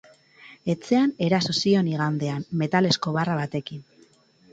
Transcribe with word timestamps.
Etxean 0.73 1.11
eraso 1.25 1.53
zion 1.57 1.91
igandean, 1.91 2.47
metalezko 2.63 3.13
barra 3.19 3.37
batekin. 3.41 3.85